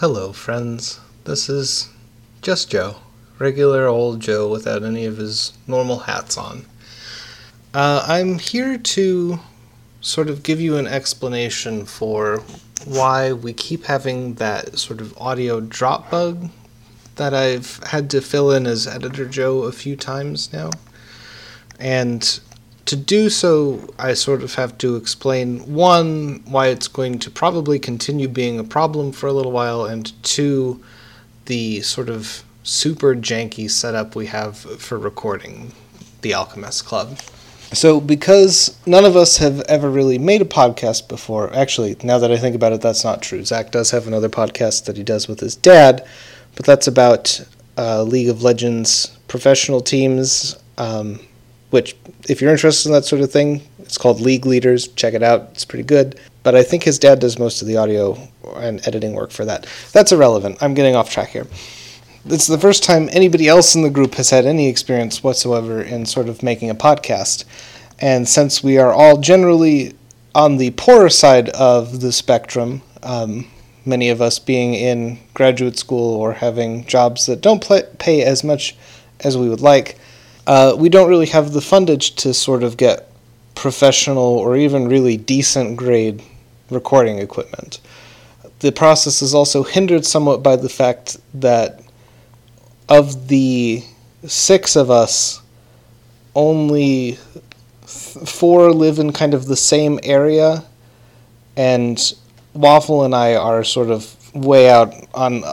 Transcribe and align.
Hello, 0.00 0.30
friends. 0.30 1.00
This 1.24 1.48
is 1.48 1.88
just 2.42 2.70
Joe. 2.70 2.96
Regular 3.38 3.86
old 3.86 4.20
Joe 4.20 4.46
without 4.46 4.82
any 4.82 5.06
of 5.06 5.16
his 5.16 5.54
normal 5.66 6.00
hats 6.00 6.36
on. 6.36 6.66
Uh, 7.72 8.04
I'm 8.06 8.38
here 8.38 8.76
to 8.76 9.40
sort 10.02 10.28
of 10.28 10.42
give 10.42 10.60
you 10.60 10.76
an 10.76 10.86
explanation 10.86 11.86
for 11.86 12.42
why 12.84 13.32
we 13.32 13.54
keep 13.54 13.84
having 13.84 14.34
that 14.34 14.78
sort 14.78 15.00
of 15.00 15.16
audio 15.16 15.60
drop 15.60 16.10
bug 16.10 16.50
that 17.14 17.32
I've 17.32 17.82
had 17.84 18.10
to 18.10 18.20
fill 18.20 18.52
in 18.52 18.66
as 18.66 18.86
Editor 18.86 19.24
Joe 19.24 19.62
a 19.62 19.72
few 19.72 19.96
times 19.96 20.52
now. 20.52 20.72
And 21.80 22.38
to 22.86 22.96
do 22.96 23.28
so, 23.28 23.92
I 23.98 24.14
sort 24.14 24.42
of 24.42 24.54
have 24.54 24.78
to 24.78 24.96
explain 24.96 25.58
one, 25.72 26.42
why 26.46 26.68
it's 26.68 26.88
going 26.88 27.18
to 27.20 27.30
probably 27.30 27.78
continue 27.78 28.28
being 28.28 28.58
a 28.58 28.64
problem 28.64 29.12
for 29.12 29.26
a 29.26 29.32
little 29.32 29.52
while, 29.52 29.84
and 29.84 30.12
two, 30.22 30.82
the 31.46 31.80
sort 31.82 32.08
of 32.08 32.44
super 32.62 33.14
janky 33.14 33.70
setup 33.70 34.14
we 34.14 34.26
have 34.26 34.56
for 34.56 34.98
recording 34.98 35.72
the 36.22 36.34
Alchemist 36.34 36.84
Club. 36.84 37.18
So, 37.72 38.00
because 38.00 38.78
none 38.86 39.04
of 39.04 39.16
us 39.16 39.38
have 39.38 39.60
ever 39.62 39.90
really 39.90 40.18
made 40.18 40.40
a 40.40 40.46
podcast 40.46 41.08
before, 41.08 41.52
actually, 41.52 41.96
now 42.04 42.18
that 42.18 42.30
I 42.30 42.36
think 42.36 42.54
about 42.54 42.72
it, 42.72 42.80
that's 42.80 43.02
not 43.02 43.20
true. 43.20 43.44
Zach 43.44 43.72
does 43.72 43.90
have 43.90 44.06
another 44.06 44.28
podcast 44.28 44.84
that 44.84 44.96
he 44.96 45.02
does 45.02 45.26
with 45.26 45.40
his 45.40 45.56
dad, 45.56 46.06
but 46.54 46.64
that's 46.64 46.86
about 46.86 47.44
uh, 47.76 48.04
League 48.04 48.28
of 48.28 48.44
Legends 48.44 49.06
professional 49.26 49.80
teams. 49.80 50.56
Um, 50.78 51.18
which, 51.76 51.94
if 52.26 52.40
you're 52.40 52.50
interested 52.50 52.88
in 52.88 52.94
that 52.94 53.04
sort 53.04 53.20
of 53.20 53.30
thing, 53.30 53.60
it's 53.80 53.98
called 53.98 54.18
League 54.18 54.46
Leaders. 54.46 54.88
Check 54.88 55.12
it 55.12 55.22
out, 55.22 55.50
it's 55.52 55.66
pretty 55.66 55.84
good. 55.84 56.18
But 56.42 56.54
I 56.54 56.62
think 56.62 56.84
his 56.84 56.98
dad 56.98 57.18
does 57.18 57.38
most 57.38 57.60
of 57.60 57.68
the 57.68 57.76
audio 57.76 58.16
and 58.54 58.80
editing 58.88 59.12
work 59.12 59.30
for 59.30 59.44
that. 59.44 59.66
That's 59.92 60.10
irrelevant. 60.10 60.56
I'm 60.62 60.72
getting 60.72 60.96
off 60.96 61.10
track 61.10 61.28
here. 61.28 61.46
It's 62.24 62.46
the 62.46 62.56
first 62.56 62.82
time 62.82 63.10
anybody 63.12 63.46
else 63.46 63.74
in 63.74 63.82
the 63.82 63.90
group 63.90 64.14
has 64.14 64.30
had 64.30 64.46
any 64.46 64.70
experience 64.70 65.22
whatsoever 65.22 65.82
in 65.82 66.06
sort 66.06 66.30
of 66.30 66.42
making 66.42 66.70
a 66.70 66.74
podcast. 66.74 67.44
And 68.00 68.26
since 68.26 68.64
we 68.64 68.78
are 68.78 68.94
all 68.94 69.18
generally 69.18 69.92
on 70.34 70.56
the 70.56 70.70
poorer 70.70 71.10
side 71.10 71.50
of 71.50 72.00
the 72.00 72.10
spectrum, 72.10 72.80
um, 73.02 73.50
many 73.84 74.08
of 74.08 74.22
us 74.22 74.38
being 74.38 74.72
in 74.72 75.18
graduate 75.34 75.78
school 75.78 76.14
or 76.14 76.32
having 76.32 76.86
jobs 76.86 77.26
that 77.26 77.42
don't 77.42 77.62
pay 77.98 78.22
as 78.22 78.42
much 78.42 78.74
as 79.20 79.36
we 79.36 79.50
would 79.50 79.60
like, 79.60 79.98
uh, 80.46 80.74
we 80.76 80.88
don't 80.88 81.08
really 81.08 81.26
have 81.26 81.52
the 81.52 81.60
fundage 81.60 82.14
to 82.16 82.32
sort 82.32 82.62
of 82.62 82.76
get 82.76 83.10
professional 83.54 84.22
or 84.22 84.56
even 84.56 84.88
really 84.88 85.16
decent 85.16 85.76
grade 85.76 86.22
recording 86.70 87.18
equipment. 87.18 87.80
The 88.60 88.72
process 88.72 89.22
is 89.22 89.34
also 89.34 89.62
hindered 89.62 90.04
somewhat 90.04 90.42
by 90.42 90.56
the 90.56 90.68
fact 90.68 91.16
that 91.34 91.80
of 92.88 93.28
the 93.28 93.82
six 94.24 94.76
of 94.76 94.90
us, 94.90 95.42
only 96.34 97.18
four 97.84 98.72
live 98.72 98.98
in 98.98 99.12
kind 99.12 99.34
of 99.34 99.46
the 99.46 99.56
same 99.56 99.98
area, 100.02 100.64
and 101.56 102.14
Waffle 102.54 103.04
and 103.04 103.14
I 103.14 103.34
are 103.34 103.64
sort 103.64 103.90
of 103.90 104.34
way 104.34 104.70
out 104.70 104.94
on 105.14 105.44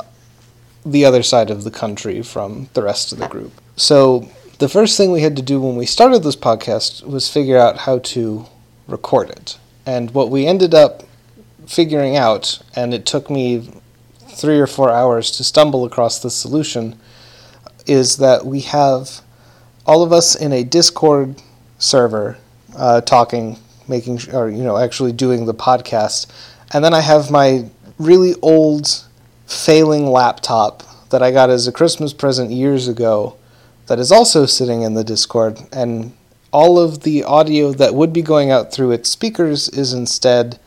the 0.86 1.06
other 1.06 1.24
side 1.24 1.50
of 1.50 1.64
the 1.64 1.72
country 1.72 2.22
from 2.22 2.70
the 2.74 2.84
rest 2.84 3.12
of 3.12 3.20
the 3.20 3.28
group. 3.28 3.54
So 3.76 4.30
the 4.60 4.70
first 4.70 4.98
thing 4.98 5.12
we 5.12 5.22
had 5.22 5.36
to 5.36 5.42
do 5.42 5.60
when 5.60 5.76
we 5.76 5.86
started 5.86 6.24
this 6.24 6.36
podcast 6.36 7.04
was 7.04 7.30
figure 7.30 7.58
out 7.58 7.80
how 7.80 8.00
to 8.00 8.46
record 8.88 9.30
it. 9.30 9.58
And 9.86 10.12
what 10.12 10.30
we 10.30 10.46
ended 10.46 10.74
up 10.74 11.04
figuring 11.66 12.16
out, 12.16 12.62
and 12.76 12.94
it 12.94 13.06
took 13.06 13.30
me 13.30 13.70
three 14.30 14.60
or 14.60 14.68
four 14.68 14.92
hours 14.92 15.32
to 15.32 15.44
stumble 15.44 15.86
across 15.86 16.20
the 16.20 16.30
solution, 16.30 17.00
is 17.86 18.18
that 18.18 18.46
we 18.46 18.62
have 18.62 19.22
all 19.86 20.04
of 20.04 20.14
us 20.14 20.36
in 20.36 20.54
a 20.54 20.64
Discord 20.64 21.42
server 21.80 22.38
uh, 22.78 23.02
talking, 23.02 23.58
making, 23.88 24.20
or 24.34 24.50
you 24.50 24.64
know, 24.64 24.78
actually 24.78 25.12
doing 25.12 25.46
the 25.46 25.54
podcast, 25.54 26.28
and 26.74 26.84
then 26.84 26.94
I 26.94 27.02
have 27.02 27.30
my 27.30 27.66
really 28.00 28.34
old, 28.42 29.04
failing 29.46 30.08
laptop 30.08 30.84
that 31.10 31.22
I 31.22 31.32
got 31.32 31.50
as 31.50 31.68
a 31.68 31.72
Christmas 31.72 32.14
present 32.14 32.52
years 32.52 32.88
ago 32.88 33.38
that 33.88 34.00
is 34.00 34.12
also 34.12 34.46
sitting 34.46 34.82
in 34.82 34.94
the 34.94 35.04
Discord, 35.04 35.60
and 35.72 36.14
all 36.52 36.80
of 36.80 37.02
the 37.02 37.24
audio 37.24 37.72
that 37.72 37.96
would 37.96 38.14
be 38.14 38.22
going 38.22 38.52
out 38.52 38.72
through 38.72 38.92
its 38.92 39.10
speakers 39.10 39.70
is 39.70 39.94
instead 39.94 40.60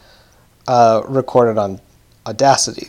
uh, 0.66 1.03
recorded 1.09 1.59
on 1.59 1.81
Audacity. 2.26 2.88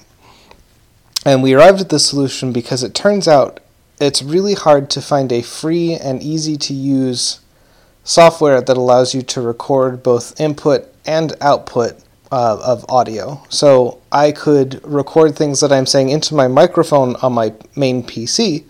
And 1.25 1.43
we 1.43 1.53
arrived 1.53 1.81
at 1.81 1.89
this 1.89 2.07
solution 2.07 2.51
because 2.51 2.83
it 2.83 2.95
turns 2.95 3.27
out 3.27 3.59
it's 3.99 4.23
really 4.23 4.53
hard 4.53 4.89
to 4.91 5.01
find 5.01 5.31
a 5.31 5.41
free 5.41 5.93
and 5.93 6.21
easy 6.23 6.57
to 6.57 6.73
use 6.73 7.39
software 8.03 8.61
that 8.61 8.77
allows 8.77 9.13
you 9.13 9.21
to 9.21 9.41
record 9.41 10.01
both 10.01 10.39
input 10.39 10.87
and 11.05 11.33
output 11.41 11.97
uh, 12.31 12.59
of 12.63 12.85
audio. 12.89 13.43
So 13.49 14.01
I 14.11 14.31
could 14.31 14.81
record 14.83 15.35
things 15.35 15.59
that 15.59 15.71
I'm 15.71 15.85
saying 15.85 16.09
into 16.09 16.33
my 16.33 16.47
microphone 16.47 17.15
on 17.17 17.33
my 17.33 17.53
main 17.75 18.03
PC 18.03 18.63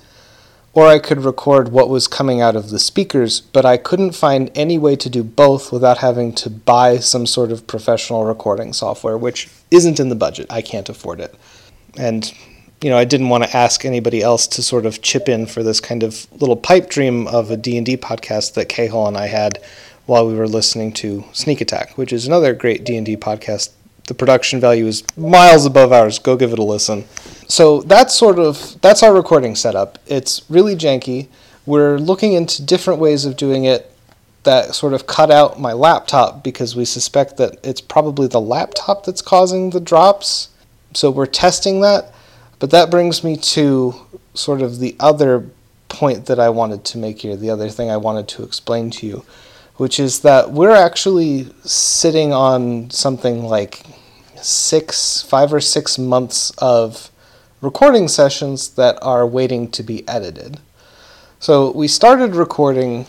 or 0.73 0.87
I 0.87 0.99
could 0.99 1.23
record 1.23 1.69
what 1.69 1.89
was 1.89 2.07
coming 2.07 2.41
out 2.41 2.55
of 2.55 2.69
the 2.69 2.79
speakers, 2.79 3.41
but 3.41 3.65
I 3.65 3.77
couldn't 3.77 4.11
find 4.11 4.51
any 4.53 4.77
way 4.77 4.95
to 4.95 5.09
do 5.09 5.23
both 5.23 5.71
without 5.71 5.99
having 5.99 6.33
to 6.35 6.49
buy 6.49 6.97
some 6.97 7.25
sort 7.25 7.51
of 7.51 7.65
professional 7.65 8.25
recording 8.25 8.73
software, 8.73 9.17
which 9.17 9.49
isn't 9.71 9.99
in 9.99 10.09
the 10.09 10.15
budget. 10.15 10.47
I 10.49 10.61
can't 10.61 10.89
afford 10.89 11.19
it. 11.19 11.33
And 11.97 12.31
you 12.81 12.91
know, 12.91 12.97
I 12.97 13.05
didn't 13.05 13.29
want 13.29 13.43
to 13.43 13.57
ask 13.57 13.85
anybody 13.85 14.21
else 14.21 14.45
to 14.47 14.61
sort 14.61 14.85
of 14.85 15.01
chip 15.01 15.27
in 15.27 15.47
for 15.47 15.63
this 15.63 15.79
kind 15.79 16.03
of 16.03 16.27
little 16.39 16.55
pipe 16.55 16.89
dream 16.89 17.25
of 17.27 17.49
a 17.49 17.57
D&D 17.57 17.97
podcast 17.97 18.53
that 18.53 18.69
Cahill 18.69 19.07
and 19.07 19.17
I 19.17 19.27
had 19.27 19.59
while 20.05 20.27
we 20.27 20.35
were 20.35 20.47
listening 20.47 20.93
to 20.93 21.25
Sneak 21.33 21.59
Attack, 21.59 21.97
which 21.97 22.13
is 22.13 22.27
another 22.27 22.53
great 22.53 22.83
D&D 22.83 23.17
podcast 23.17 23.71
the 24.07 24.13
production 24.13 24.59
value 24.59 24.87
is 24.87 25.03
miles 25.15 25.65
above 25.65 25.91
ours. 25.91 26.17
Go 26.17 26.35
give 26.35 26.53
it 26.53 26.59
a 26.59 26.63
listen. 26.63 27.05
So 27.47 27.81
that's 27.81 28.13
sort 28.13 28.39
of 28.39 28.79
that's 28.81 29.03
our 29.03 29.13
recording 29.13 29.55
setup. 29.55 29.99
It's 30.05 30.43
really 30.49 30.75
janky. 30.75 31.27
We're 31.65 31.97
looking 31.97 32.33
into 32.33 32.61
different 32.61 32.99
ways 32.99 33.25
of 33.25 33.37
doing 33.37 33.65
it 33.65 33.91
that 34.43 34.73
sort 34.73 34.93
of 34.93 35.07
cut 35.07 35.29
out 35.29 35.59
my 35.59 35.73
laptop 35.73 36.43
because 36.43 36.75
we 36.75 36.85
suspect 36.85 37.37
that 37.37 37.57
it's 37.63 37.81
probably 37.81 38.27
the 38.27 38.39
laptop 38.39 39.05
that's 39.05 39.21
causing 39.21 39.71
the 39.71 39.79
drops. 39.79 40.49
So 40.93 41.11
we're 41.11 41.25
testing 41.25 41.81
that. 41.81 42.13
But 42.59 42.71
that 42.71 42.89
brings 42.89 43.23
me 43.23 43.37
to 43.37 43.95
sort 44.33 44.61
of 44.61 44.79
the 44.79 44.95
other 44.99 45.49
point 45.89 46.25
that 46.25 46.39
I 46.39 46.49
wanted 46.49 46.83
to 46.85 46.97
make 46.97 47.21
here, 47.21 47.35
the 47.35 47.49
other 47.49 47.69
thing 47.69 47.89
I 47.89 47.97
wanted 47.97 48.27
to 48.29 48.43
explain 48.43 48.89
to 48.91 49.07
you, 49.07 49.25
which 49.75 49.99
is 49.99 50.21
that 50.21 50.51
we're 50.51 50.75
actually 50.75 51.47
sitting 51.63 52.33
on 52.33 52.89
something 52.89 53.43
like 53.43 53.83
six, 54.41 55.21
five 55.21 55.53
or 55.53 55.59
six 55.59 55.97
months 55.97 56.51
of 56.57 57.11
recording 57.59 58.07
sessions 58.07 58.69
that 58.69 58.99
are 59.01 59.25
waiting 59.25 59.71
to 59.71 59.81
be 59.81 60.07
edited. 60.07 60.59
So 61.39 61.71
we 61.71 61.87
started 61.87 62.35
recording 62.35 63.07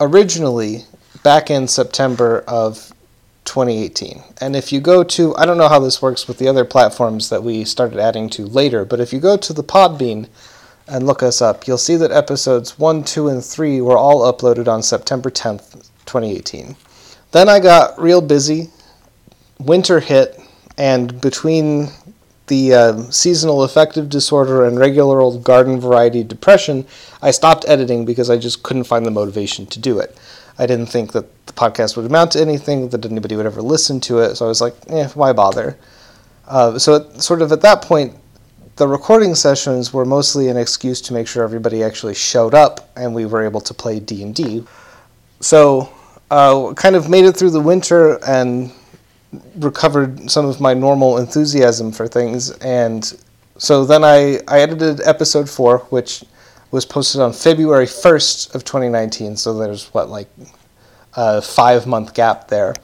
originally 0.00 0.84
back 1.22 1.50
in 1.50 1.68
September 1.68 2.42
of 2.48 2.92
2018. 3.44 4.22
And 4.40 4.56
if 4.56 4.72
you 4.72 4.80
go 4.80 5.04
to, 5.04 5.36
I 5.36 5.44
don't 5.44 5.58
know 5.58 5.68
how 5.68 5.80
this 5.80 6.00
works 6.00 6.26
with 6.26 6.38
the 6.38 6.48
other 6.48 6.64
platforms 6.64 7.28
that 7.28 7.42
we 7.42 7.64
started 7.66 7.98
adding 7.98 8.30
to 8.30 8.46
later, 8.46 8.86
but 8.86 9.00
if 9.00 9.12
you 9.12 9.20
go 9.20 9.36
to 9.36 9.52
the 9.52 9.62
Podbean 9.62 10.28
and 10.88 11.06
look 11.06 11.22
us 11.22 11.42
up, 11.42 11.66
you'll 11.66 11.76
see 11.76 11.96
that 11.96 12.10
episodes 12.10 12.78
1, 12.78 13.04
2, 13.04 13.28
and 13.28 13.44
3 13.44 13.82
were 13.82 13.98
all 13.98 14.32
uploaded 14.32 14.66
on 14.66 14.82
September 14.82 15.30
10th, 15.30 15.90
2018. 16.06 16.74
Then 17.32 17.50
I 17.50 17.60
got 17.60 18.00
real 18.00 18.22
busy. 18.22 18.70
Winter 19.58 20.00
hit, 20.00 20.40
and 20.78 21.20
between 21.20 21.88
the 22.46 22.74
uh, 22.74 23.02
seasonal 23.10 23.62
affective 23.62 24.08
disorder 24.08 24.64
and 24.64 24.78
regular 24.78 25.20
old 25.20 25.44
garden 25.44 25.80
variety 25.80 26.22
depression, 26.22 26.86
I 27.22 27.30
stopped 27.30 27.64
editing 27.66 28.04
because 28.04 28.28
I 28.28 28.36
just 28.36 28.62
couldn't 28.62 28.84
find 28.84 29.06
the 29.06 29.10
motivation 29.10 29.66
to 29.66 29.78
do 29.78 29.98
it. 29.98 30.16
I 30.58 30.66
didn't 30.66 30.86
think 30.86 31.12
that 31.12 31.46
the 31.46 31.52
podcast 31.52 31.96
would 31.96 32.06
amount 32.06 32.32
to 32.32 32.40
anything, 32.40 32.88
that 32.90 33.04
anybody 33.06 33.34
would 33.34 33.46
ever 33.46 33.62
listen 33.62 34.00
to 34.00 34.18
it, 34.18 34.36
so 34.36 34.44
I 34.44 34.48
was 34.48 34.60
like, 34.60 34.74
eh, 34.88 35.08
why 35.14 35.32
bother? 35.32 35.76
Uh, 36.46 36.78
so, 36.78 36.94
it, 36.94 37.22
sort 37.22 37.42
of 37.42 37.50
at 37.50 37.62
that 37.62 37.82
point, 37.82 38.14
the 38.76 38.86
recording 38.86 39.34
sessions 39.34 39.92
were 39.92 40.04
mostly 40.04 40.48
an 40.48 40.56
excuse 40.56 41.00
to 41.00 41.12
make 41.12 41.26
sure 41.26 41.44
everybody 41.44 41.82
actually 41.82 42.14
showed 42.14 42.54
up 42.54 42.90
and 42.96 43.14
we 43.14 43.24
were 43.24 43.44
able 43.44 43.60
to 43.60 43.72
play 43.72 44.00
D&D. 44.00 44.64
So, 45.40 45.92
uh, 46.30 46.72
kind 46.74 46.96
of 46.96 47.08
made 47.08 47.24
it 47.24 47.36
through 47.36 47.50
the 47.50 47.60
winter 47.60 48.22
and 48.24 48.72
recovered 49.56 50.30
some 50.30 50.46
of 50.46 50.60
my 50.60 50.74
normal 50.74 51.18
enthusiasm 51.18 51.92
for 51.92 52.06
things 52.06 52.50
and 52.58 53.18
so 53.56 53.84
then 53.84 54.02
I, 54.02 54.40
I 54.48 54.60
edited 54.60 55.00
episode 55.06 55.48
four 55.48 55.78
which 55.90 56.24
was 56.70 56.84
posted 56.84 57.20
on 57.20 57.32
february 57.32 57.86
1st 57.86 58.54
of 58.54 58.64
2019 58.64 59.36
so 59.36 59.56
there's 59.56 59.86
what 59.94 60.08
like 60.08 60.28
a 61.14 61.40
five 61.40 61.86
month 61.86 62.14
gap 62.14 62.48
there 62.48 62.74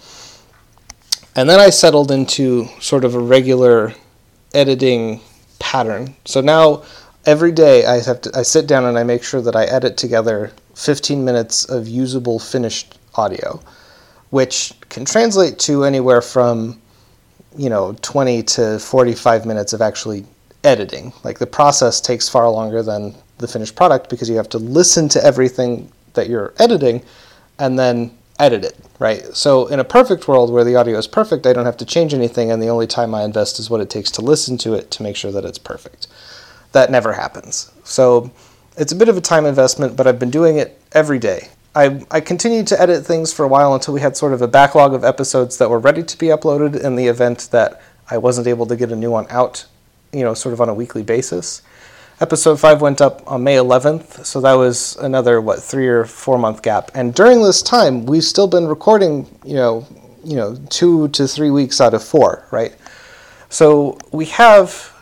and 1.37 1.49
then 1.49 1.59
i 1.59 1.71
settled 1.71 2.11
into 2.11 2.67
sort 2.81 3.05
of 3.05 3.15
a 3.15 3.21
regular 3.21 3.95
editing 4.55 5.21
pattern. 5.59 6.15
So 6.25 6.41
now 6.41 6.83
every 7.27 7.53
day 7.53 7.87
I 7.87 8.01
have 8.01 8.21
to 8.23 8.31
I 8.35 8.43
sit 8.43 8.67
down 8.67 8.85
and 8.85 8.99
I 8.99 9.05
make 9.05 9.23
sure 9.23 9.41
that 9.41 9.57
I 9.57 9.65
edit 9.65 9.97
together 9.97 10.53
15 10.75 11.25
minutes 11.25 11.65
of 11.67 11.87
usable 11.87 12.39
finished 12.39 12.99
audio, 13.15 13.61
which 14.31 14.73
can 14.89 15.05
translate 15.05 15.59
to 15.61 15.85
anywhere 15.85 16.23
from 16.23 16.81
you 17.57 17.69
know 17.69 17.97
20 18.01 18.43
to 18.45 18.79
45 18.79 19.47
minutes 19.47 19.73
of 19.73 19.83
actually 19.83 20.25
editing. 20.65 21.13
Like 21.25 21.39
the 21.39 21.47
process 21.47 22.01
takes 22.01 22.29
far 22.29 22.49
longer 22.51 22.83
than 22.83 23.15
the 23.39 23.49
finished 23.49 23.75
product 23.77 24.11
because 24.11 24.29
you 24.29 24.37
have 24.37 24.49
to 24.51 24.59
listen 24.59 25.09
to 25.11 25.25
everything 25.25 25.91
that 26.15 26.29
you're 26.29 26.53
editing 26.59 27.03
and 27.59 27.79
then 27.79 28.17
edit 28.39 28.65
it, 28.65 28.77
right? 28.99 29.23
So 29.35 29.67
in 29.67 29.81
a 29.81 29.85
perfect 29.85 30.29
world 30.29 30.51
where 30.51 30.65
the 30.65 30.77
audio 30.77 30.99
is 30.99 31.07
perfect, 31.07 31.47
I 31.47 31.53
don't 31.53 31.67
have 31.67 31.77
to 31.79 31.85
change 31.85 32.15
anything 32.15 32.51
and 32.51 32.63
the 32.63 32.69
only 32.69 32.87
time 32.87 33.15
I 33.15 33.25
invest 33.25 33.59
is 33.59 33.71
what 33.71 33.81
it 33.81 33.91
takes 33.91 34.11
to 34.13 34.23
listen 34.23 34.59
to 34.59 34.75
it 34.75 34.91
to 34.93 35.03
make 35.03 35.17
sure 35.17 35.33
that 35.33 35.45
it's 35.45 35.59
perfect. 35.59 36.07
That 36.73 36.91
never 36.91 37.13
happens. 37.13 37.73
So 37.85 38.31
it's 38.77 38.93
a 38.93 38.97
bit 38.97 39.09
of 39.09 39.17
a 39.17 39.21
time 39.21 39.47
investment, 39.47 39.97
but 39.97 40.07
I've 40.07 40.19
been 40.19 40.31
doing 40.31 40.59
it 40.59 40.81
every 40.93 41.19
day. 41.19 41.49
I, 41.75 42.05
I 42.11 42.21
continued 42.21 42.67
to 42.69 42.81
edit 42.81 43.07
things 43.07 43.33
for 43.33 43.45
a 43.45 43.49
while 43.49 43.75
until 43.75 43.95
we 43.95 44.01
had 44.01 44.17
sort 44.17 44.33
of 44.33 44.43
a 44.43 44.49
backlog 44.49 44.93
of 44.93 45.05
episodes 45.05 45.59
that 45.59 45.71
were 45.71 45.79
ready 45.79 46.03
to 46.03 46.19
be 46.19 46.27
uploaded 46.27 46.83
in 46.83 46.97
the 46.97 47.07
event 47.07 47.49
that 47.53 47.81
I 48.11 48.19
wasn't 48.19 48.49
able 48.49 48.67
to 48.67 48.77
get 48.77 48.91
a 48.91 48.97
new 48.97 49.11
one 49.11 49.27
out, 49.31 49.67
you 50.13 50.25
know, 50.25 50.35
sort 50.35 50.53
of 50.53 50.61
on 50.61 50.69
a 50.69 50.75
weekly 50.75 51.05
basis. 51.05 51.63
Episode 52.21 52.59
5 52.59 52.83
went 52.83 53.01
up 53.01 53.23
on 53.31 53.45
May 53.45 53.55
11th, 53.55 54.27
so 54.27 54.41
that 54.41 54.55
was 54.55 54.97
another, 54.97 55.41
what, 55.41 55.63
three 55.63 55.87
or 55.87 56.05
four 56.05 56.39
month 56.39 56.61
gap. 56.61 56.91
And 56.95 57.15
during 57.15 57.41
this 57.41 57.63
time, 57.63 58.05
we've 58.05 58.25
still 58.25 58.49
been 58.49 58.67
recording, 58.67 59.27
you 59.45 59.55
know, 59.55 59.87
you 60.25 60.37
know, 60.37 60.57
two 60.69 61.09
to 61.09 61.27
three 61.27 61.51
weeks 61.51 61.81
out 61.81 61.95
of 61.95 62.05
four, 62.05 62.45
right? 62.51 62.75
So 63.49 63.97
we 64.13 64.27
have 64.27 64.93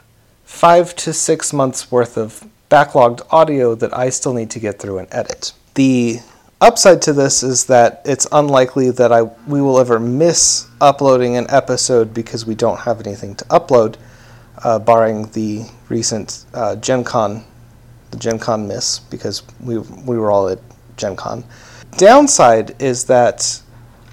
five 0.44 0.94
to 0.97 1.12
six 1.12 1.53
months 1.53 1.91
worth 1.91 2.17
of 2.17 2.44
backlogged 2.71 3.23
audio 3.31 3.75
that 3.75 3.97
I 3.97 4.11
still 4.11 4.35
need 4.35 4.50
to 4.50 4.61
get 4.61 4.79
through 4.79 4.99
and 4.99 5.09
edit. 5.11 5.55
The 5.75 6.21
upside 6.60 7.00
to 7.02 7.12
this 7.12 7.43
is 7.43 7.66
that 7.66 8.02
it's 8.05 8.26
unlikely 8.32 8.90
that 8.90 9.12
I 9.12 9.22
we 9.46 9.62
will 9.62 9.78
ever 9.78 9.99
miss 9.99 10.69
uploading 10.81 11.37
an 11.37 11.46
episode 11.50 12.12
because 12.12 12.46
we 12.46 12.55
don't 12.55 12.81
have 12.81 13.00
anything 13.00 13.34
to 13.37 13.44
upload, 13.46 13.96
uh, 14.64 14.78
barring 14.78 15.31
the 15.32 15.66
recent 15.88 16.44
uh, 16.55 16.76
Gen 16.76 17.05
Con, 17.05 17.44
the 18.10 18.16
Gen 18.16 18.38
Con 18.38 18.66
miss 18.66 18.99
because 18.99 19.43
we 19.60 19.78
we 19.78 20.19
were 20.19 20.31
all 20.31 20.49
at 20.49 20.58
Gen 20.96 21.16
Con. 21.16 21.44
Downside 21.96 22.81
is 22.82 23.04
that 23.04 23.62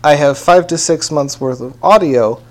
I 0.04 0.16
have 0.16 0.38
five 0.38 0.68
to 0.68 0.78
six 0.78 1.12
months 1.12 1.42
worth 1.42 1.62
of 1.62 1.84
audio, 1.84 2.42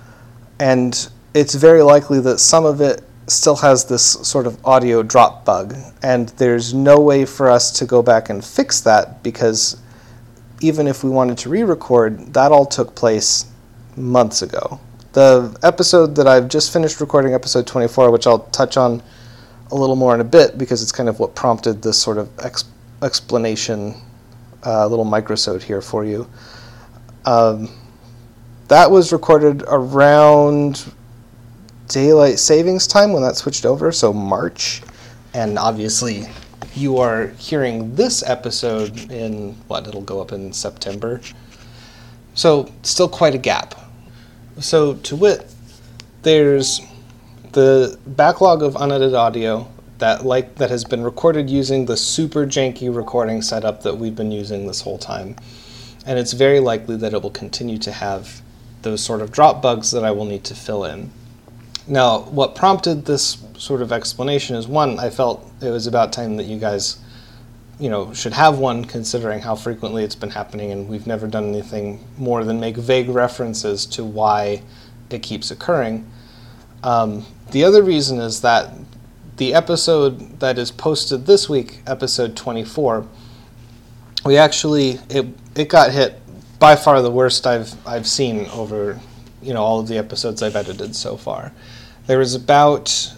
and 0.59 1.09
it's 1.33 1.55
very 1.55 1.81
likely 1.81 2.19
that 2.21 2.39
some 2.39 2.65
of 2.65 2.81
it 2.81 3.01
still 3.27 3.55
has 3.55 3.85
this 3.85 4.03
sort 4.03 4.45
of 4.45 4.63
audio 4.65 5.01
drop 5.01 5.45
bug, 5.45 5.73
and 6.03 6.29
there's 6.29 6.73
no 6.73 6.99
way 6.99 7.25
for 7.25 7.49
us 7.49 7.71
to 7.79 7.85
go 7.85 8.03
back 8.03 8.29
and 8.29 8.43
fix 8.43 8.81
that 8.81 9.23
because 9.23 9.81
even 10.61 10.87
if 10.87 11.03
we 11.03 11.09
wanted 11.09 11.37
to 11.39 11.49
re 11.49 11.63
record, 11.63 12.33
that 12.33 12.51
all 12.51 12.65
took 12.65 12.95
place 12.95 13.45
months 13.95 14.41
ago. 14.41 14.79
The 15.13 15.57
episode 15.63 16.15
that 16.15 16.27
I've 16.27 16.49
just 16.49 16.73
finished 16.73 16.99
recording, 16.99 17.33
episode 17.33 17.65
24, 17.67 18.11
which 18.11 18.27
I'll 18.27 18.39
touch 18.39 18.77
on 18.77 19.01
a 19.71 19.75
little 19.75 19.95
more 19.95 20.13
in 20.13 20.21
a 20.21 20.25
bit 20.25 20.57
because 20.57 20.81
it's 20.81 20.91
kind 20.91 21.09
of 21.09 21.19
what 21.19 21.35
prompted 21.35 21.81
this 21.81 21.97
sort 21.97 22.17
of 22.17 22.29
ex- 22.39 22.65
explanation, 23.01 23.95
uh, 24.65 24.87
little 24.87 25.05
microsode 25.05 25.63
here 25.63 25.81
for 25.81 26.05
you. 26.05 26.27
Um, 27.25 27.69
that 28.67 28.89
was 28.89 29.11
recorded 29.11 29.63
around 29.67 30.91
daylight 31.87 32.39
savings 32.39 32.87
time 32.87 33.13
when 33.13 33.21
that 33.21 33.35
switched 33.35 33.65
over, 33.65 33.91
so 33.91 34.11
March. 34.11 34.81
And 35.33 35.59
obviously, 35.59 36.27
you 36.75 36.97
are 36.97 37.27
hearing 37.37 37.95
this 37.95 38.23
episode 38.23 39.11
in 39.11 39.53
what? 39.67 39.87
It'll 39.87 40.01
go 40.01 40.21
up 40.21 40.31
in 40.31 40.51
September. 40.53 41.21
So, 42.33 42.71
still 42.83 43.07
quite 43.07 43.33
a 43.33 43.37
gap. 43.37 43.75
So, 44.59 44.95
to 44.95 45.15
wit, 45.15 45.53
there's 46.23 46.81
the 47.53 47.97
backlog 48.05 48.61
of 48.61 48.75
unedited 48.75 49.13
audio 49.13 49.67
that 49.99 50.25
like 50.25 50.55
that 50.55 50.69
has 50.69 50.83
been 50.83 51.03
recorded 51.03 51.49
using 51.49 51.85
the 51.85 51.95
super 51.95 52.45
janky 52.45 52.93
recording 52.93 53.41
setup 53.41 53.83
that 53.83 53.97
we've 53.97 54.15
been 54.15 54.31
using 54.31 54.67
this 54.67 54.81
whole 54.81 54.97
time. 54.97 55.35
And 56.05 56.19
it's 56.19 56.33
very 56.33 56.59
likely 56.59 56.97
that 56.97 57.13
it 57.13 57.21
will 57.21 57.31
continue 57.31 57.77
to 57.79 57.91
have 57.91 58.41
those 58.81 59.01
sort 59.01 59.21
of 59.21 59.31
drop 59.31 59.61
bugs 59.61 59.91
that 59.91 60.03
I 60.03 60.11
will 60.11 60.25
need 60.25 60.43
to 60.45 60.55
fill 60.55 60.83
in. 60.83 61.11
Now, 61.87 62.21
what 62.21 62.55
prompted 62.55 63.05
this 63.05 63.37
sort 63.57 63.81
of 63.81 63.91
explanation 63.91 64.55
is 64.55 64.67
one, 64.67 64.99
I 64.99 65.09
felt 65.09 65.51
it 65.61 65.69
was 65.69 65.85
about 65.85 66.11
time 66.11 66.37
that 66.37 66.45
you 66.45 66.57
guys, 66.57 66.97
you 67.79 67.89
know, 67.89 68.11
should 68.13 68.33
have 68.33 68.57
one 68.57 68.85
considering 68.85 69.39
how 69.39 69.55
frequently 69.55 70.03
it's 70.03 70.15
been 70.15 70.31
happening 70.31 70.71
and 70.71 70.89
we've 70.89 71.05
never 71.05 71.27
done 71.27 71.45
anything 71.45 72.03
more 72.17 72.43
than 72.43 72.59
make 72.59 72.75
vague 72.75 73.09
references 73.09 73.85
to 73.87 74.03
why 74.03 74.63
it 75.11 75.21
keeps 75.21 75.51
occurring. 75.51 76.09
Um, 76.83 77.25
the 77.51 77.63
other 77.63 77.83
reason 77.83 78.19
is 78.19 78.41
that 78.41 78.73
the 79.37 79.53
episode 79.53 80.39
that 80.39 80.57
is 80.57 80.71
posted 80.71 81.25
this 81.25 81.47
week, 81.47 81.81
episode 81.85 82.35
24, 82.35 83.05
we 84.25 84.37
actually 84.37 84.99
it 85.09 85.27
it 85.55 85.69
got 85.69 85.91
hit 85.91 86.19
by 86.57 86.75
far 86.75 87.01
the 87.01 87.11
worst 87.11 87.45
I've 87.45 87.75
I've 87.87 88.07
seen 88.07 88.47
over 88.47 88.99
you 89.41 89.53
know 89.53 89.61
all 89.61 89.79
of 89.79 89.87
the 89.87 89.97
episodes 89.97 90.41
I've 90.41 90.55
edited 90.55 90.95
so 90.95 91.15
far. 91.17 91.51
There 92.07 92.19
was 92.19 92.35
about 92.35 93.13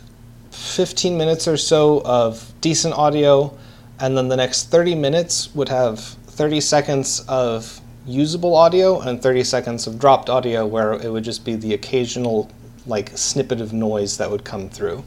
15 0.51 1.17
minutes 1.17 1.45
or 1.45 1.57
so 1.57 2.01
of 2.05 2.53
decent 2.61 2.93
audio, 2.93 3.57
and 3.99 4.17
then 4.17 4.29
the 4.29 4.37
next 4.37 4.69
30 4.69 4.95
minutes 4.95 5.53
would 5.53 5.67
have 5.67 5.99
30 5.99 6.61
seconds 6.61 7.19
of 7.27 7.81
usable 8.05 8.55
audio 8.55 9.01
and 9.01 9.21
30 9.21 9.43
seconds 9.43 9.87
of 9.87 9.99
dropped 9.99 10.29
audio 10.29 10.65
where 10.65 10.93
it 10.93 11.11
would 11.11 11.25
just 11.25 11.43
be 11.43 11.55
the 11.55 11.73
occasional 11.73 12.49
like 12.85 13.09
snippet 13.17 13.59
of 13.59 13.73
noise 13.73 14.17
that 14.17 14.31
would 14.31 14.45
come 14.45 14.69
through. 14.69 15.03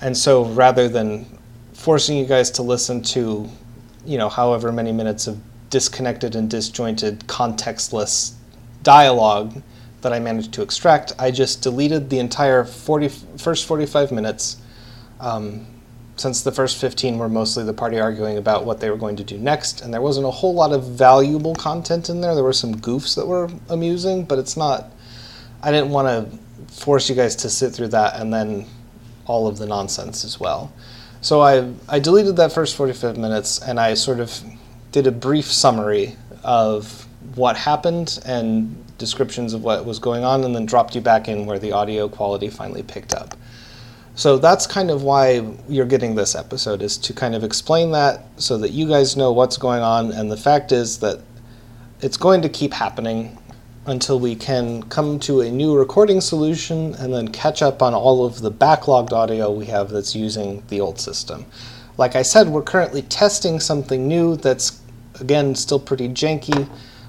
And 0.00 0.16
so 0.16 0.44
rather 0.44 0.88
than 0.88 1.26
forcing 1.72 2.16
you 2.16 2.26
guys 2.26 2.48
to 2.52 2.62
listen 2.62 3.02
to, 3.02 3.50
you 4.06 4.18
know, 4.18 4.28
however 4.28 4.70
many 4.70 4.92
minutes 4.92 5.26
of 5.26 5.40
disconnected 5.70 6.36
and 6.36 6.48
disjointed 6.48 7.26
contextless 7.26 8.34
dialogue, 8.84 9.60
that 10.02 10.12
I 10.12 10.18
managed 10.18 10.52
to 10.54 10.62
extract, 10.62 11.12
I 11.18 11.30
just 11.30 11.62
deleted 11.62 12.10
the 12.10 12.18
entire 12.18 12.64
40, 12.64 13.08
first 13.08 13.66
45 13.66 14.12
minutes. 14.12 14.56
Um, 15.18 15.66
since 16.16 16.42
the 16.42 16.52
first 16.52 16.78
15 16.78 17.16
were 17.16 17.30
mostly 17.30 17.64
the 17.64 17.72
party 17.72 17.98
arguing 17.98 18.36
about 18.36 18.66
what 18.66 18.78
they 18.78 18.90
were 18.90 18.96
going 18.96 19.16
to 19.16 19.24
do 19.24 19.38
next, 19.38 19.80
and 19.80 19.92
there 19.92 20.02
wasn't 20.02 20.26
a 20.26 20.30
whole 20.30 20.52
lot 20.52 20.72
of 20.72 20.84
valuable 20.84 21.54
content 21.54 22.10
in 22.10 22.20
there. 22.20 22.34
There 22.34 22.44
were 22.44 22.52
some 22.52 22.74
goofs 22.74 23.16
that 23.16 23.26
were 23.26 23.50
amusing, 23.70 24.24
but 24.24 24.38
it's 24.38 24.56
not. 24.56 24.92
I 25.62 25.72
didn't 25.72 25.90
want 25.90 26.08
to 26.08 26.74
force 26.74 27.08
you 27.08 27.14
guys 27.14 27.36
to 27.36 27.50
sit 27.50 27.72
through 27.72 27.88
that 27.88 28.20
and 28.20 28.32
then 28.32 28.66
all 29.26 29.46
of 29.46 29.58
the 29.58 29.66
nonsense 29.66 30.24
as 30.24 30.38
well. 30.38 30.72
So 31.22 31.40
I, 31.40 31.72
I 31.88 31.98
deleted 31.98 32.36
that 32.36 32.52
first 32.52 32.76
45 32.76 33.16
minutes 33.16 33.60
and 33.60 33.78
I 33.78 33.94
sort 33.94 34.20
of 34.20 34.42
did 34.92 35.06
a 35.06 35.12
brief 35.12 35.46
summary 35.46 36.16
of 36.42 37.06
what 37.34 37.56
happened 37.56 38.18
and 38.24 38.82
descriptions 39.00 39.52
of 39.54 39.64
what 39.64 39.84
was 39.84 39.98
going 39.98 40.22
on 40.22 40.44
and 40.44 40.54
then 40.54 40.66
dropped 40.66 40.94
you 40.94 41.00
back 41.00 41.26
in 41.26 41.46
where 41.46 41.58
the 41.58 41.72
audio 41.72 42.08
quality 42.08 42.48
finally 42.48 42.84
picked 42.84 43.12
up. 43.12 43.34
So 44.14 44.38
that's 44.38 44.66
kind 44.66 44.90
of 44.90 45.02
why 45.02 45.44
you're 45.68 45.86
getting 45.86 46.14
this 46.14 46.34
episode 46.36 46.82
is 46.82 46.98
to 46.98 47.12
kind 47.12 47.34
of 47.34 47.42
explain 47.42 47.90
that 47.92 48.26
so 48.36 48.58
that 48.58 48.70
you 48.70 48.86
guys 48.86 49.16
know 49.16 49.32
what's 49.32 49.56
going 49.56 49.82
on 49.82 50.12
and 50.12 50.30
the 50.30 50.36
fact 50.36 50.70
is 50.70 50.98
that 50.98 51.20
it's 52.00 52.16
going 52.16 52.42
to 52.42 52.48
keep 52.48 52.72
happening 52.72 53.36
until 53.86 54.20
we 54.20 54.36
can 54.36 54.82
come 54.84 55.18
to 55.20 55.40
a 55.40 55.50
new 55.50 55.76
recording 55.76 56.20
solution 56.20 56.94
and 56.96 57.12
then 57.14 57.28
catch 57.28 57.62
up 57.62 57.82
on 57.82 57.94
all 57.94 58.26
of 58.26 58.40
the 58.40 58.50
backlogged 58.50 59.12
audio 59.12 59.50
we 59.50 59.64
have 59.64 59.88
that's 59.88 60.14
using 60.14 60.62
the 60.68 60.80
old 60.80 61.00
system. 61.00 61.46
Like 61.96 62.14
I 62.14 62.22
said, 62.22 62.48
we're 62.48 62.62
currently 62.62 63.02
testing 63.02 63.58
something 63.58 64.06
new 64.06 64.36
that's 64.36 64.80
again 65.20 65.54
still 65.54 65.80
pretty 65.80 66.08
janky. 66.08 66.68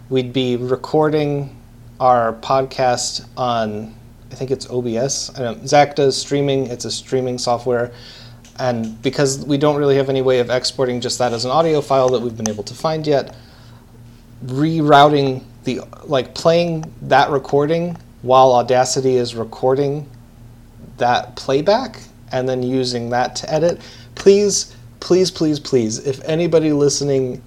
We'd 0.10 0.34
be 0.34 0.56
recording 0.56 1.56
our 2.02 2.34
podcast 2.34 3.28
on, 3.38 3.94
I 4.32 4.36
think 4.36 4.50
it's 4.50 4.68
OBS. 4.70 5.30
I 5.38 5.44
don't, 5.44 5.68
Zach 5.68 5.96
does 5.96 6.20
streaming, 6.20 6.66
it's 6.66 6.84
a 6.84 6.92
streaming 6.92 7.38
software. 7.38 7.92
And 8.58 9.00
because 9.04 9.46
we 9.46 9.58
don't 9.58 9.78
really 9.78 9.96
have 9.98 10.10
any 10.10 10.24
way 10.24 10.40
of 10.40 10.50
exporting 10.50 11.00
just 11.00 11.20
that 11.20 11.32
as 11.32 11.46
an 11.46 11.52
audio 11.52 11.80
file 11.80 12.10
that 12.10 12.20
we've 12.20 12.36
been 12.36 12.50
able 12.50 12.64
to 12.64 12.74
find 12.74 13.06
yet, 13.06 13.36
rerouting 14.46 15.44
the, 15.64 15.82
like 16.06 16.34
playing 16.34 16.92
that 17.04 17.30
recording 17.30 17.96
while 18.24 18.52
Audacity 18.54 19.18
is 19.18 19.36
recording 19.36 20.10
that 20.98 21.36
playback 21.36 22.02
and 22.32 22.50
then 22.50 22.64
using 22.64 23.12
that 23.12 23.36
to 23.36 23.54
edit. 23.54 23.80
Please, 24.16 24.76
please, 25.00 25.30
please, 25.30 25.60
please, 25.60 26.00
if 26.00 26.20
anybody 26.24 26.74
listening 26.74 27.44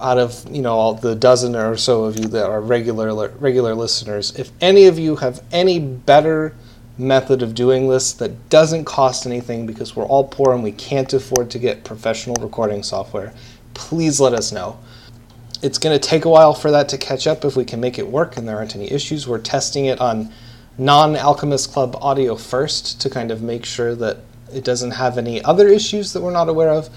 out 0.00 0.18
of 0.18 0.44
you 0.50 0.62
know 0.62 0.74
all 0.74 0.94
the 0.94 1.14
dozen 1.14 1.56
or 1.56 1.76
so 1.76 2.04
of 2.04 2.18
you 2.18 2.28
that 2.28 2.46
are 2.46 2.60
regular 2.60 3.28
regular 3.38 3.74
listeners, 3.74 4.34
if 4.36 4.50
any 4.60 4.86
of 4.86 4.98
you 4.98 5.16
have 5.16 5.42
any 5.52 5.78
better 5.78 6.54
method 6.98 7.42
of 7.42 7.54
doing 7.54 7.88
this 7.88 8.12
that 8.14 8.48
doesn't 8.48 8.84
cost 8.84 9.24
anything 9.24 9.66
because 9.66 9.94
we're 9.94 10.04
all 10.04 10.24
poor 10.24 10.52
and 10.52 10.62
we 10.62 10.72
can't 10.72 11.12
afford 11.12 11.50
to 11.50 11.58
get 11.58 11.84
professional 11.84 12.34
recording 12.40 12.82
software, 12.82 13.32
please 13.74 14.20
let 14.20 14.32
us 14.32 14.50
know. 14.50 14.78
It's 15.62 15.78
going 15.78 15.98
to 15.98 16.08
take 16.08 16.24
a 16.24 16.28
while 16.28 16.54
for 16.54 16.70
that 16.72 16.88
to 16.90 16.98
catch 16.98 17.26
up 17.26 17.44
if 17.44 17.56
we 17.56 17.64
can 17.64 17.80
make 17.80 17.98
it 17.98 18.06
work 18.06 18.36
and 18.36 18.46
there 18.48 18.56
aren't 18.56 18.76
any 18.76 18.90
issues. 18.90 19.26
We're 19.26 19.38
testing 19.38 19.86
it 19.86 20.00
on 20.00 20.32
non 20.76 21.16
Alchemist 21.16 21.72
Club 21.72 21.96
audio 22.00 22.36
first 22.36 23.00
to 23.00 23.10
kind 23.10 23.30
of 23.30 23.42
make 23.42 23.64
sure 23.64 23.94
that 23.96 24.18
it 24.52 24.64
doesn't 24.64 24.92
have 24.92 25.18
any 25.18 25.42
other 25.44 25.68
issues 25.68 26.12
that 26.12 26.22
we're 26.22 26.32
not 26.32 26.48
aware 26.48 26.70
of. 26.70 26.88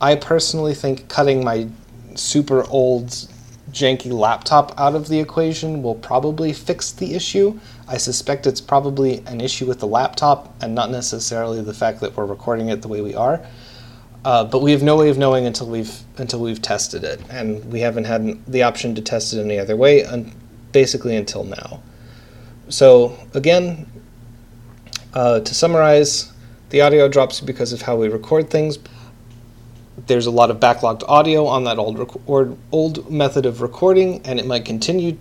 I 0.00 0.16
personally 0.16 0.74
think 0.74 1.08
cutting 1.08 1.44
my 1.44 1.68
super 2.16 2.64
old 2.68 3.28
janky 3.70 4.12
laptop 4.12 4.78
out 4.78 4.94
of 4.94 5.08
the 5.08 5.18
equation 5.18 5.82
will 5.82 5.94
probably 5.94 6.52
fix 6.52 6.92
the 6.92 7.14
issue. 7.14 7.58
I 7.88 7.98
suspect 7.98 8.46
it's 8.46 8.60
probably 8.60 9.18
an 9.26 9.40
issue 9.40 9.66
with 9.66 9.80
the 9.80 9.86
laptop 9.86 10.54
and 10.62 10.74
not 10.74 10.90
necessarily 10.90 11.60
the 11.62 11.74
fact 11.74 12.00
that 12.00 12.16
we're 12.16 12.26
recording 12.26 12.68
it 12.68 12.82
the 12.82 12.88
way 12.88 13.00
we 13.00 13.14
are. 13.14 13.44
Uh, 14.24 14.44
but 14.44 14.60
we 14.60 14.72
have 14.72 14.82
no 14.82 14.96
way 14.96 15.08
of 15.08 15.18
knowing 15.18 15.46
until 15.46 15.68
we've 15.68 16.00
until 16.16 16.40
we've 16.40 16.60
tested 16.60 17.04
it, 17.04 17.20
and 17.30 17.64
we 17.72 17.78
haven't 17.78 18.04
had 18.04 18.44
the 18.46 18.60
option 18.64 18.92
to 18.92 19.00
test 19.00 19.32
it 19.32 19.40
any 19.40 19.56
other 19.56 19.76
way, 19.76 20.04
un- 20.04 20.32
basically 20.72 21.14
until 21.14 21.44
now. 21.44 21.80
So 22.68 23.16
again, 23.34 23.86
uh, 25.14 25.40
to 25.40 25.54
summarize, 25.54 26.32
the 26.70 26.80
audio 26.80 27.08
drops 27.08 27.40
because 27.40 27.72
of 27.72 27.82
how 27.82 27.94
we 27.94 28.08
record 28.08 28.50
things. 28.50 28.78
There's 30.06 30.26
a 30.26 30.30
lot 30.30 30.50
of 30.50 30.60
backlogged 30.60 31.02
audio 31.08 31.46
on 31.46 31.64
that 31.64 31.78
old 31.78 31.98
record, 31.98 32.56
old 32.70 33.10
method 33.10 33.46
of 33.46 33.62
recording, 33.62 34.20
and 34.26 34.38
it 34.38 34.46
might 34.46 34.64
continue 34.64 35.16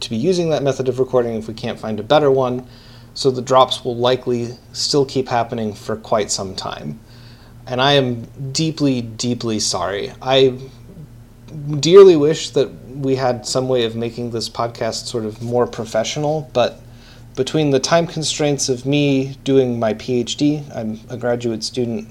to 0.00 0.10
be 0.10 0.16
using 0.16 0.50
that 0.50 0.62
method 0.62 0.88
of 0.88 0.98
recording 0.98 1.34
if 1.34 1.48
we 1.48 1.54
can't 1.54 1.78
find 1.78 1.98
a 1.98 2.02
better 2.02 2.30
one. 2.30 2.66
So 3.14 3.30
the 3.30 3.42
drops 3.42 3.84
will 3.84 3.96
likely 3.96 4.50
still 4.72 5.04
keep 5.04 5.28
happening 5.28 5.74
for 5.74 5.96
quite 5.96 6.30
some 6.30 6.54
time 6.54 7.00
and 7.68 7.82
I 7.82 7.92
am 7.92 8.22
deeply, 8.52 9.02
deeply 9.02 9.60
sorry. 9.60 10.12
I 10.22 10.58
dearly 11.80 12.16
wish 12.16 12.50
that 12.50 12.70
we 12.88 13.14
had 13.16 13.46
some 13.46 13.68
way 13.68 13.84
of 13.84 13.94
making 13.94 14.30
this 14.30 14.48
podcast 14.48 15.06
sort 15.06 15.26
of 15.26 15.42
more 15.42 15.66
professional, 15.66 16.50
but 16.54 16.80
between 17.36 17.70
the 17.70 17.78
time 17.78 18.06
constraints 18.06 18.70
of 18.70 18.86
me 18.86 19.36
doing 19.44 19.78
my 19.78 19.94
PhD, 19.94 20.64
I'm 20.74 20.98
a 21.10 21.16
graduate 21.16 21.62
student 21.62 22.08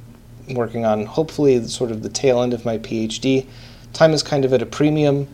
working 0.49 0.85
on 0.85 1.05
hopefully 1.05 1.65
sort 1.67 1.91
of 1.91 2.03
the 2.03 2.09
tail 2.09 2.41
end 2.41 2.53
of 2.53 2.65
my 2.65 2.77
PhD. 2.77 3.45
Time 3.93 4.11
is 4.11 4.23
kind 4.23 4.45
of 4.45 4.53
at 4.53 4.61
a 4.61 4.65
premium. 4.65 5.27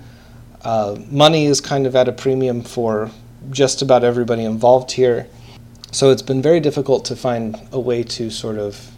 Uh, 0.64 0.98
money 1.10 1.46
is 1.46 1.60
kind 1.60 1.86
of 1.86 1.96
at 1.96 2.08
a 2.08 2.12
premium 2.12 2.62
for 2.62 3.12
just 3.50 3.82
about 3.82 4.04
everybody 4.04 4.44
involved 4.44 4.92
here. 4.92 5.28
So 5.92 6.10
it's 6.10 6.22
been 6.22 6.42
very 6.42 6.60
difficult 6.60 7.06
to 7.06 7.16
find 7.16 7.60
a 7.72 7.80
way 7.80 8.04
to 8.04 8.30
sort 8.30 8.58
of 8.58 8.92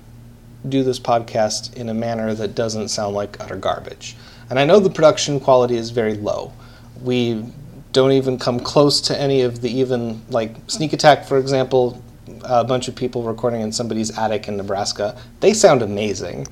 do 0.70 0.84
this 0.84 1.00
podcast 1.00 1.74
in 1.76 1.90
a 1.90 1.94
manner 1.94 2.34
that 2.34 2.56
doesn't 2.56 2.90
sound 2.90 3.16
like 3.16 3.40
utter 3.40 3.58
garbage. 3.58 4.16
And 4.50 4.60
I 4.60 4.66
know 4.66 4.80
the 4.80 4.90
production 4.90 5.40
quality 5.40 5.76
is 5.76 5.90
very 5.90 6.16
low. 6.16 6.54
We 7.02 7.44
don't 7.92 8.12
even 8.12 8.38
come 8.38 8.60
close 8.60 9.02
to 9.02 9.20
any 9.20 9.42
of 9.42 9.62
the 9.62 9.70
even 9.70 10.22
like 10.30 10.56
Sneak 10.68 10.94
Attack, 10.94 11.26
for 11.26 11.38
example, 11.38 12.02
a 12.44 12.64
bunch 12.64 12.88
of 12.88 12.96
people 12.96 13.24
recording 13.24 13.62
in 13.62 13.72
somebody's 13.72 14.18
attic 14.18 14.48
in 14.48 14.58
Nebraska. 14.58 15.18
They 15.40 15.54
sound 15.54 15.82
amazing. 15.82 16.48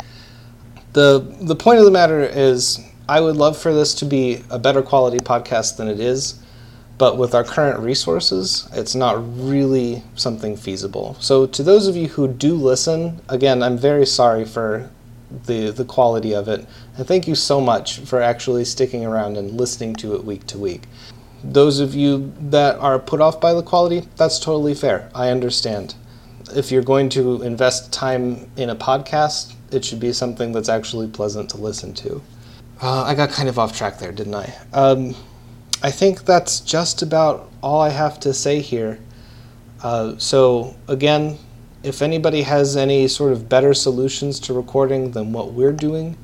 The 0.94 1.20
the 1.42 1.56
point 1.56 1.80
of 1.80 1.86
the 1.86 1.92
matter 1.92 2.22
is 2.22 2.80
I 3.10 3.20
would 3.20 3.36
love 3.36 3.58
for 3.58 3.74
this 3.74 3.94
to 3.96 4.06
be 4.06 4.44
a 4.50 4.60
better 4.60 4.82
quality 4.82 5.18
podcast 5.18 5.77
than 5.77 5.88
it 5.88 6.00
is 6.00 6.39
but 6.98 7.18
with 7.18 7.34
our 7.34 7.44
current 7.44 7.80
resources, 7.80 8.68
it's 8.72 8.94
not 8.94 9.15
really 9.38 10.03
something 10.15 10.56
feasible. 10.56 11.15
So, 11.20 11.46
to 11.48 11.63
those 11.63 11.88
of 11.88 11.98
you 11.98 12.08
who 12.08 12.27
do 12.27 12.56
listen, 12.56 13.20
again, 13.30 13.63
I'm 13.63 13.77
very 13.77 14.06
sorry 14.06 14.46
for 14.46 14.89
the 15.46 15.72
the 15.72 15.86
quality 15.86 16.34
of 16.34 16.48
it, 16.48 16.68
and 16.96 17.08
thank 17.08 17.27
you 17.27 17.34
so 17.34 17.60
much 17.60 18.00
for 18.00 18.22
actually 18.22 18.65
sticking 18.65 19.03
around 19.03 19.38
and 19.38 19.60
listening 19.60 19.96
to 19.96 20.13
it 20.13 20.24
week 20.24 20.46
to 20.48 20.60
week. 20.60 20.84
Those 21.44 21.80
of 21.80 21.94
you 21.94 22.34
that 22.40 22.78
are 22.78 22.98
put 23.00 23.20
off 23.20 23.42
by 23.42 23.54
the 23.54 23.64
quality, 23.64 24.08
that's 24.16 24.40
totally 24.40 24.74
fair. 24.74 25.10
I 25.14 25.30
understand. 25.30 25.96
If 26.56 26.72
you're 26.72 26.84
going 26.84 27.10
to 27.10 27.42
invest 27.42 27.92
time 27.92 28.50
in 28.56 28.70
a 28.70 28.76
podcast, 28.76 29.54
it 29.72 29.84
should 29.84 30.00
be 30.00 30.14
something 30.14 30.52
that's 30.54 30.70
actually 30.70 31.08
pleasant 31.08 31.50
to 31.50 31.58
listen 31.58 31.94
to. 31.96 32.22
Uh, 32.82 33.04
I 33.04 33.16
got 33.16 33.30
kind 33.30 33.50
of 33.50 33.60
off 33.60 33.76
track 33.76 34.00
there, 34.00 34.12
didn't 34.12 34.36
I? 34.36 34.54
Um, 34.72 35.16
I 35.82 35.92
think 35.92 36.26
that's 36.26 36.60
just 36.62 37.02
about 37.02 37.52
all 37.62 37.82
I 37.82 37.90
have 37.90 38.20
to 38.22 38.34
say 38.34 38.60
here. 38.62 39.00
Uh, 39.82 40.18
so, 40.18 40.76
again, 40.88 41.38
if 41.84 42.02
anybody 42.02 42.44
has 42.44 42.78
any 42.78 43.08
sort 43.10 43.34
of 43.34 43.50
better 43.50 43.74
solutions 43.74 44.40
to 44.42 44.54
recording 44.54 45.12
than 45.12 45.34
what 45.34 45.52
we're 45.52 45.74
doing, 45.74 46.18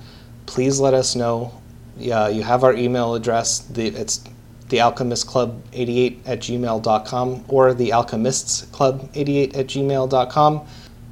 please 0.45 0.79
let 0.79 0.93
us 0.93 1.15
know. 1.15 1.59
Yeah, 1.97 2.29
you 2.29 2.43
have 2.43 2.63
our 2.63 2.73
email 2.73 3.15
address. 3.15 3.59
The, 3.59 3.87
it's 3.87 4.23
thealchemistclub88 4.69 6.19
at 6.25 6.39
gmail.com 6.39 7.45
or 7.47 7.73
thealchemistsclub88 7.73 9.57
at 9.57 9.67
gmail.com. 9.67 10.67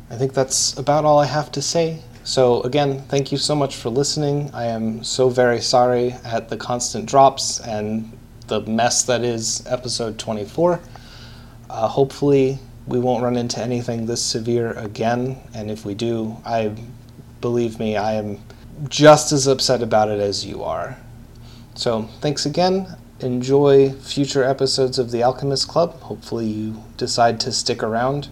I 0.10 0.16
think 0.16 0.34
that's 0.34 0.78
about 0.78 1.04
all 1.06 1.20
I 1.20 1.26
have 1.26 1.52
to 1.54 1.62
say. 1.62 2.00
So, 2.24 2.62
again, 2.64 3.02
thank 3.04 3.32
you 3.32 3.38
so 3.38 3.56
much 3.56 3.78
for 3.78 3.90
listening. 3.90 4.52
I 4.54 4.66
am 4.66 5.04
so 5.04 5.30
very 5.30 5.62
sorry 5.62 6.12
at 6.26 6.50
the 6.50 6.58
constant 6.58 7.06
drops 7.06 7.60
and 7.62 8.12
the 8.48 8.62
mess 8.62 9.04
that 9.04 9.24
is 9.24 9.66
episode 9.68 10.20
24. 10.20 10.80
Uh, 11.70 11.88
hopefully, 11.88 12.60
we 12.86 13.00
won't 13.00 13.24
run 13.24 13.38
into 13.38 13.62
anything 13.62 14.06
this 14.06 14.22
severe 14.22 14.72
again, 14.74 15.38
and 15.54 15.72
if 15.72 15.86
we 15.86 15.94
do, 15.94 16.38
I 16.46 16.76
believe 17.42 17.80
me, 17.80 17.98
I 17.98 18.14
am 18.14 18.40
just 18.90 19.32
as 19.32 19.48
upset 19.48 19.82
about 19.82 20.10
it 20.10 20.20
as 20.20 20.46
you 20.46 20.64
are. 20.64 20.98
So, 21.76 22.04
thanks 22.22 22.46
again. 22.46 22.88
Enjoy 23.19 23.93
future 23.93 24.43
episodes 24.43 25.00
of 25.00 25.09
The 25.09 25.24
Alchemist 25.24 25.67
Club. 25.67 26.00
Hopefully, 26.01 26.45
you 26.45 26.83
decide 26.97 27.39
to 27.39 27.51
stick 27.51 27.81
around 27.81 28.29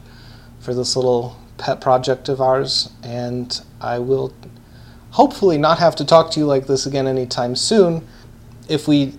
for 0.60 0.76
this 0.76 0.96
little 0.96 1.40
pet 1.58 1.82
project 1.82 2.30
of 2.30 2.40
ours, 2.40 2.92
and 3.02 3.62
I 3.82 3.98
will 3.98 4.32
hopefully 5.10 5.58
not 5.58 5.80
have 5.80 5.96
to 5.96 6.06
talk 6.06 6.30
to 6.32 6.40
you 6.40 6.46
like 6.46 6.68
this 6.68 6.86
again 6.86 7.08
anytime 7.08 7.56
soon. 7.56 8.08
If 8.70 8.88
we 8.88 9.16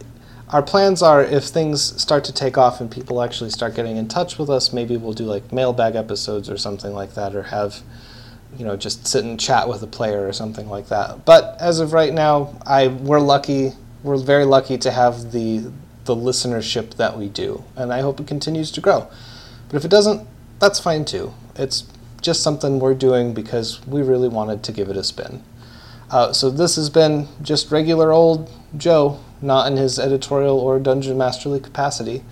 our 0.51 0.63
plans 0.63 1.03
are 1.03 1.21
if 1.21 1.43
things 1.43 2.01
start 2.01 2.23
to 2.25 2.33
take 2.33 2.57
off 2.57 2.81
and 2.81 2.89
people 2.89 3.21
actually 3.21 3.51
start 3.51 3.75
getting 3.75 3.97
in 3.97 4.07
touch 4.07 4.39
with 4.39 4.49
us, 4.49 4.73
maybe 4.73 4.97
we'll 4.97 5.15
do 5.15 5.25
like 5.25 5.53
mailbag 5.53 5.97
episodes 5.97 6.49
or 6.49 6.57
something 6.57 6.93
like 6.93 7.15
that, 7.15 7.35
or 7.35 7.43
have 7.43 7.83
you 8.57 8.65
know 8.65 8.77
just 8.77 9.05
sit 9.09 9.25
and 9.25 9.41
chat 9.41 9.69
with 9.69 9.83
a 9.83 9.89
player 9.89 10.29
or 10.29 10.33
something 10.33 10.69
like 10.69 10.87
that. 10.91 11.25
But 11.25 11.61
as 11.61 11.81
of 11.81 11.93
right 11.93 12.13
now, 12.13 12.57
I 12.65 12.87
we're 12.87 13.19
lucky. 13.19 13.73
We're 14.03 14.19
very 14.19 14.45
lucky 14.45 14.79
to 14.79 14.91
have 14.91 15.33
the 15.33 15.71
the 16.05 16.15
listenership 16.15 16.95
that 16.95 17.19
we 17.19 17.29
do, 17.29 17.65
and 17.75 17.93
I 17.93 18.01
hope 18.01 18.21
it 18.21 18.29
continues 18.29 18.71
to 18.73 18.81
grow. 18.81 19.09
But 19.69 19.77
if 19.77 19.85
it 19.85 19.91
doesn't, 19.91 20.27
that's 20.61 20.79
fine 20.79 21.05
too. 21.05 21.35
It's 21.57 21.85
just 22.23 22.43
something 22.43 22.79
we're 22.79 22.95
doing 22.95 23.35
because 23.35 23.85
we 23.87 24.03
really 24.03 24.29
wanted 24.29 24.63
to 24.65 24.73
give 24.73 24.89
it 24.89 24.97
a 24.97 25.03
spin. 25.03 25.43
Uh, 26.11 26.33
so 26.33 26.51
this 26.51 26.77
has 26.77 26.89
been 26.89 27.27
just 27.43 27.73
regular 27.73 28.13
old 28.13 28.49
Joe 28.77 29.19
not 29.43 29.71
in 29.71 29.77
his 29.77 29.99
editorial 29.99 30.59
or 30.59 30.79
dungeon 30.79 31.19
masterly 31.19 31.61
capacity. 31.61 32.23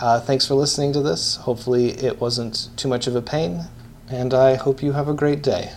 Uh, 0.00 0.20
thanks 0.20 0.46
for 0.46 0.54
listening 0.54 0.92
to 0.92 1.02
this. 1.02 1.36
Hopefully, 1.36 1.90
it 1.90 2.20
wasn't 2.20 2.68
too 2.76 2.88
much 2.88 3.06
of 3.06 3.16
a 3.16 3.22
pain, 3.22 3.64
and 4.08 4.32
I 4.32 4.54
hope 4.54 4.82
you 4.82 4.92
have 4.92 5.08
a 5.08 5.14
great 5.14 5.42
day. 5.42 5.72